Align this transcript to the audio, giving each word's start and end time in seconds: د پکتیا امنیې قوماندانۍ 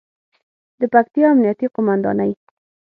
د 0.79 0.81
پکتیا 0.93 1.27
امنیې 1.33 1.67
قوماندانۍ 1.75 2.31